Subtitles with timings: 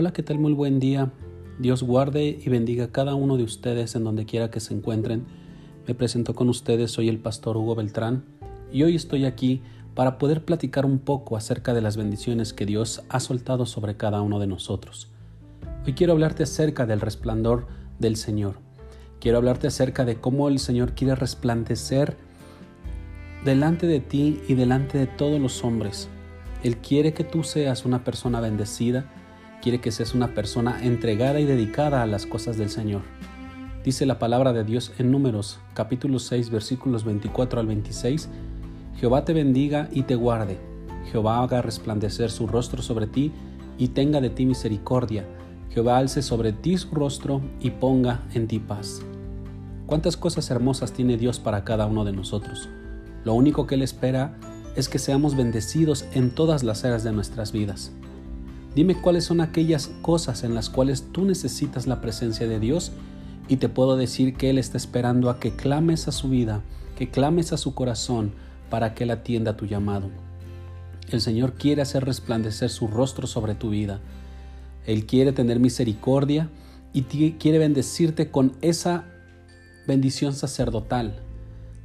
[0.00, 0.38] Hola, ¿qué tal?
[0.38, 1.10] Muy buen día.
[1.58, 5.26] Dios guarde y bendiga a cada uno de ustedes en donde quiera que se encuentren.
[5.88, 8.24] Me presento con ustedes, soy el pastor Hugo Beltrán
[8.70, 9.60] y hoy estoy aquí
[9.96, 14.22] para poder platicar un poco acerca de las bendiciones que Dios ha soltado sobre cada
[14.22, 15.10] uno de nosotros.
[15.84, 17.66] Hoy quiero hablarte acerca del resplandor
[17.98, 18.60] del Señor.
[19.18, 22.16] Quiero hablarte acerca de cómo el Señor quiere resplandecer
[23.44, 26.08] delante de ti y delante de todos los hombres.
[26.62, 29.10] Él quiere que tú seas una persona bendecida,
[29.62, 33.02] quiere que seas una persona entregada y dedicada a las cosas del Señor.
[33.84, 38.28] Dice la palabra de Dios en Números capítulo 6 versículos 24 al 26,
[38.96, 40.58] Jehová te bendiga y te guarde,
[41.10, 43.32] Jehová haga resplandecer su rostro sobre ti
[43.78, 45.24] y tenga de ti misericordia,
[45.70, 49.00] Jehová alce sobre ti su rostro y ponga en ti paz.
[49.86, 52.68] Cuántas cosas hermosas tiene Dios para cada uno de nosotros.
[53.24, 54.36] Lo único que Él espera
[54.76, 57.92] es que seamos bendecidos en todas las áreas de nuestras vidas.
[58.74, 62.92] Dime cuáles son aquellas cosas en las cuales tú necesitas la presencia de Dios
[63.48, 66.62] y te puedo decir que Él está esperando a que clames a su vida,
[66.96, 68.32] que clames a su corazón
[68.70, 70.10] para que Él atienda tu llamado.
[71.10, 74.00] El Señor quiere hacer resplandecer su rostro sobre tu vida.
[74.86, 76.50] Él quiere tener misericordia
[76.92, 79.06] y quiere bendecirte con esa
[79.86, 81.20] bendición sacerdotal.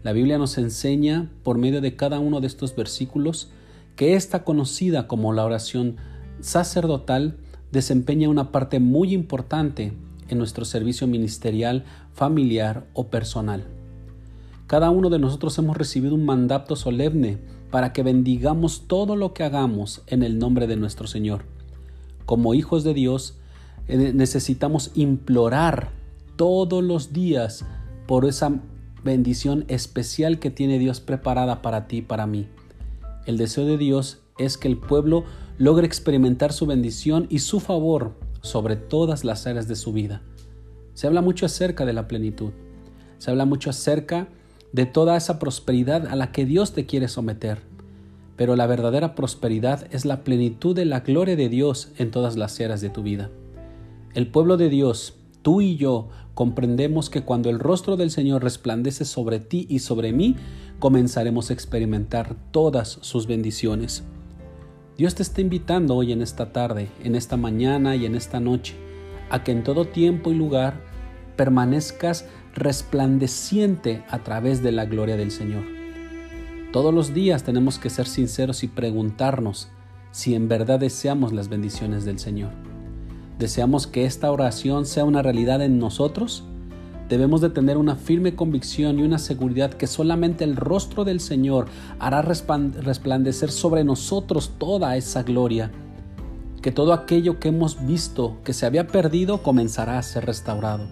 [0.03, 3.49] La Biblia nos enseña por medio de cada uno de estos versículos
[3.95, 6.12] que esta conocida como la oración sacerdotal
[7.71, 9.93] desempeña una parte muy importante
[10.29, 13.65] en nuestro servicio ministerial, familiar o personal.
[14.67, 17.37] Cada uno de nosotros hemos recibido un mandato solemne
[17.71, 21.45] para que bendigamos todo lo que hagamos en el nombre de nuestro Señor.
[22.25, 23.37] Como hijos de Dios,
[23.87, 25.89] eh, necesitamos implorar
[26.35, 27.65] todos los días
[28.07, 28.61] por esa
[29.03, 32.47] bendición especial que tiene Dios preparada para ti y para mí.
[33.25, 35.25] El deseo de Dios es que el pueblo
[35.57, 40.21] logre experimentar su bendición y su favor sobre todas las áreas de su vida.
[40.93, 42.51] Se habla mucho acerca de la plenitud.
[43.17, 44.27] Se habla mucho acerca
[44.71, 47.59] de toda esa prosperidad a la que Dios te quiere someter.
[48.35, 52.59] Pero la verdadera prosperidad es la plenitud de la gloria de Dios en todas las
[52.59, 53.29] áreas de tu vida.
[54.13, 59.05] El pueblo de Dios, tú y yo, comprendemos que cuando el rostro del Señor resplandece
[59.05, 60.35] sobre ti y sobre mí,
[60.79, 64.03] comenzaremos a experimentar todas sus bendiciones.
[64.97, 68.75] Dios te está invitando hoy en esta tarde, en esta mañana y en esta noche,
[69.31, 70.81] a que en todo tiempo y lugar
[71.35, 75.63] permanezcas resplandeciente a través de la gloria del Señor.
[76.71, 79.69] Todos los días tenemos que ser sinceros y preguntarnos
[80.11, 82.51] si en verdad deseamos las bendiciones del Señor.
[83.39, 86.45] ¿Deseamos que esta oración sea una realidad en nosotros?
[87.09, 91.67] Debemos de tener una firme convicción y una seguridad que solamente el rostro del Señor
[91.99, 95.71] hará resplandecer sobre nosotros toda esa gloria,
[96.61, 100.87] que todo aquello que hemos visto que se había perdido comenzará a ser restaurado.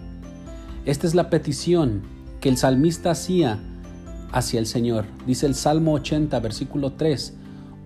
[0.84, 2.02] Esta es la petición
[2.40, 3.58] que el salmista hacía
[4.32, 5.06] hacia el Señor.
[5.26, 7.34] Dice el Salmo 80, versículo 3,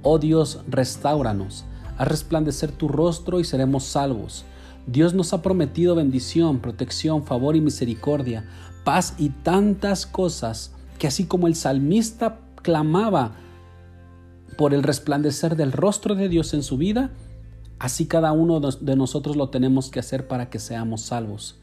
[0.03, 1.65] Oh Dios, restauranos,
[1.97, 4.45] haz resplandecer tu rostro y seremos salvos.
[4.87, 8.45] Dios nos ha prometido bendición, protección, favor y misericordia,
[8.85, 13.33] paz y tantas cosas que así como el salmista clamaba
[14.57, 17.11] por el resplandecer del rostro de Dios en su vida,
[17.79, 21.59] así cada uno de nosotros lo tenemos que hacer para que seamos salvos.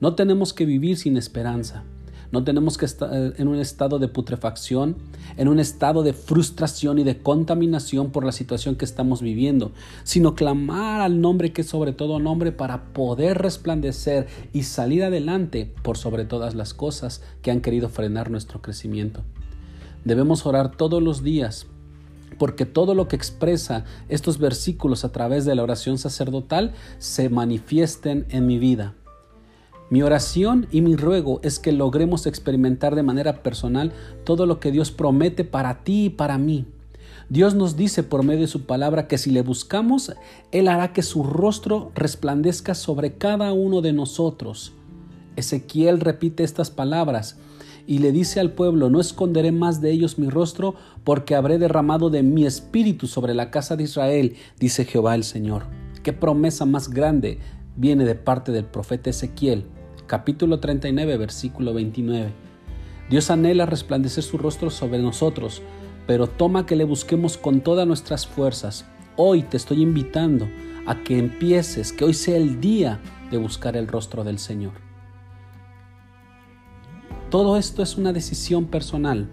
[0.00, 1.84] No tenemos que vivir sin esperanza.
[2.30, 4.96] No tenemos que estar eh, en un estado de putrefacción,
[5.36, 9.72] en un estado de frustración y de contaminación por la situación que estamos viviendo,
[10.04, 15.72] sino clamar al nombre que es sobre todo nombre para poder resplandecer y salir adelante
[15.82, 19.22] por sobre todas las cosas que han querido frenar nuestro crecimiento.
[20.04, 21.66] Debemos orar todos los días
[22.38, 28.26] porque todo lo que expresa estos versículos a través de la oración sacerdotal se manifiesten
[28.30, 28.94] en mi vida.
[29.90, 33.92] Mi oración y mi ruego es que logremos experimentar de manera personal
[34.24, 36.66] todo lo que Dios promete para ti y para mí.
[37.30, 40.12] Dios nos dice por medio de su palabra que si le buscamos,
[40.52, 44.74] Él hará que su rostro resplandezca sobre cada uno de nosotros.
[45.36, 47.38] Ezequiel repite estas palabras
[47.86, 50.74] y le dice al pueblo, no esconderé más de ellos mi rostro,
[51.04, 55.64] porque habré derramado de mi espíritu sobre la casa de Israel, dice Jehová el Señor.
[56.02, 57.38] Qué promesa más grande
[57.76, 59.64] viene de parte del profeta Ezequiel
[60.08, 62.32] capítulo 39, versículo 29.
[63.08, 65.62] Dios anhela resplandecer su rostro sobre nosotros,
[66.08, 68.86] pero toma que le busquemos con todas nuestras fuerzas.
[69.16, 70.48] Hoy te estoy invitando
[70.86, 73.00] a que empieces, que hoy sea el día
[73.30, 74.72] de buscar el rostro del Señor.
[77.30, 79.28] Todo esto es una decisión personal.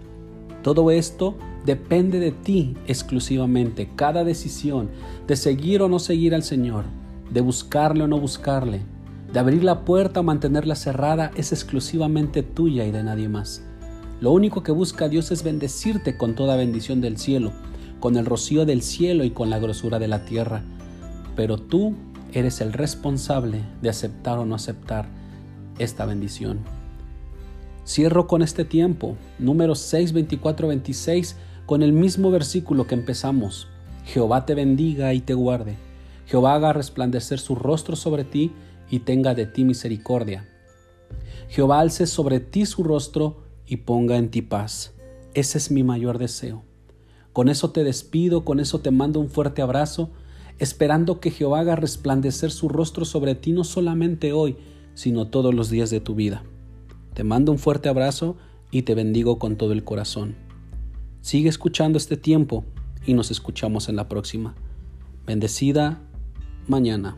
[0.62, 3.88] Todo esto depende de ti exclusivamente.
[3.96, 4.90] Cada decisión
[5.26, 6.84] de seguir o no seguir al Señor
[7.30, 8.82] de buscarle o no buscarle,
[9.36, 13.62] de abrir la puerta o mantenerla cerrada, es exclusivamente tuya y de nadie más.
[14.18, 17.52] Lo único que busca Dios es bendecirte con toda bendición del cielo,
[18.00, 20.62] con el rocío del cielo y con la grosura de la tierra.
[21.36, 21.94] Pero tú
[22.32, 25.06] eres el responsable de aceptar o no aceptar
[25.78, 26.60] esta bendición.
[27.84, 31.36] Cierro con este tiempo, número 6, 24, 26,
[31.66, 33.68] con el mismo versículo que empezamos.
[34.06, 35.76] Jehová te bendiga y te guarde.
[36.24, 38.50] Jehová haga resplandecer su rostro sobre ti
[38.90, 40.48] y tenga de ti misericordia.
[41.48, 44.94] Jehová alce sobre ti su rostro y ponga en ti paz.
[45.34, 46.64] Ese es mi mayor deseo.
[47.32, 50.10] Con eso te despido, con eso te mando un fuerte abrazo,
[50.58, 54.56] esperando que Jehová haga resplandecer su rostro sobre ti no solamente hoy,
[54.94, 56.42] sino todos los días de tu vida.
[57.12, 58.36] Te mando un fuerte abrazo
[58.70, 60.36] y te bendigo con todo el corazón.
[61.20, 62.64] Sigue escuchando este tiempo
[63.04, 64.54] y nos escuchamos en la próxima.
[65.26, 66.00] Bendecida
[66.66, 67.16] mañana.